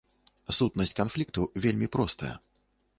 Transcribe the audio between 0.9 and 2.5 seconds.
канфлікту вельмі простая.